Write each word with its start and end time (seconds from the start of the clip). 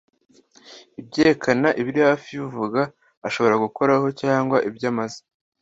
Ibyerekana 1.01 1.67
ibiri 1.81 1.99
hafi 2.09 2.29
y 2.37 2.41
uvuga 2.47 2.81
ashobora 3.27 3.55
gukoraho 3.63 4.07
cyangwa 4.21 4.57
ibyo 4.69 4.85
amaze 4.93 5.19